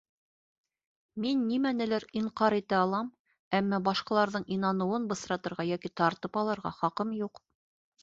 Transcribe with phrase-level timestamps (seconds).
[1.25, 3.13] Мин нимәнелер инҡар итә алам,
[3.61, 7.49] әммә башҡаларҙың инаныуын бысратырға йәки тартып алырға хаҡым юҡ.